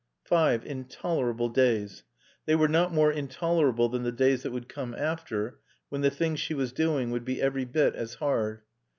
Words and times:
Five 0.23 0.65
intolerable 0.65 1.49
days. 1.49 2.05
They 2.47 2.55
were 2.55 2.67
not 2.67 2.91
more 2.91 3.11
intolerable 3.11 3.87
than 3.87 4.01
the 4.01 4.11
days 4.11 4.41
that 4.41 4.51
would 4.51 4.67
come 4.67 4.95
after, 4.95 5.59
when 5.89 6.01
the 6.01 6.09
thing 6.09 6.35
she 6.37 6.55
was 6.55 6.73
doing 6.73 7.11
would 7.11 7.23
be 7.23 7.39
every 7.39 7.65
bit 7.65 7.93
as 7.93 8.15
hard. 8.15 8.63